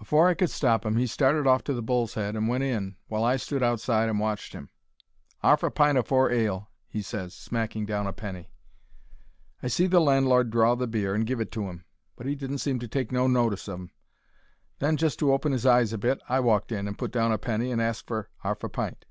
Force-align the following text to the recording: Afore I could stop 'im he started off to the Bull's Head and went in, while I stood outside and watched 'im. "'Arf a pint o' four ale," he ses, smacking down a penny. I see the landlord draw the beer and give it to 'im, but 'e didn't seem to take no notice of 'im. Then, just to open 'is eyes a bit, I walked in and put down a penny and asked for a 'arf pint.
Afore 0.00 0.28
I 0.28 0.32
could 0.32 0.48
stop 0.48 0.86
'im 0.86 0.96
he 0.96 1.06
started 1.06 1.46
off 1.46 1.62
to 1.64 1.74
the 1.74 1.82
Bull's 1.82 2.14
Head 2.14 2.36
and 2.36 2.48
went 2.48 2.64
in, 2.64 2.96
while 3.08 3.22
I 3.22 3.36
stood 3.36 3.62
outside 3.62 4.08
and 4.08 4.18
watched 4.18 4.54
'im. 4.54 4.70
"'Arf 5.42 5.62
a 5.62 5.70
pint 5.70 5.98
o' 5.98 6.02
four 6.02 6.30
ale," 6.30 6.70
he 6.86 7.02
ses, 7.02 7.34
smacking 7.34 7.84
down 7.84 8.06
a 8.06 8.14
penny. 8.14 8.50
I 9.62 9.66
see 9.68 9.86
the 9.86 10.00
landlord 10.00 10.50
draw 10.50 10.74
the 10.74 10.86
beer 10.86 11.14
and 11.14 11.26
give 11.26 11.38
it 11.38 11.52
to 11.52 11.68
'im, 11.68 11.84
but 12.16 12.26
'e 12.26 12.34
didn't 12.34 12.64
seem 12.64 12.78
to 12.78 12.88
take 12.88 13.12
no 13.12 13.26
notice 13.26 13.68
of 13.68 13.74
'im. 13.78 13.90
Then, 14.78 14.96
just 14.96 15.18
to 15.18 15.34
open 15.34 15.52
'is 15.52 15.66
eyes 15.66 15.92
a 15.92 15.98
bit, 15.98 16.18
I 16.30 16.40
walked 16.40 16.72
in 16.72 16.88
and 16.88 16.96
put 16.96 17.10
down 17.12 17.30
a 17.30 17.36
penny 17.36 17.70
and 17.70 17.82
asked 17.82 18.06
for 18.06 18.30
a 18.42 18.48
'arf 18.48 18.60
pint. 18.72 19.04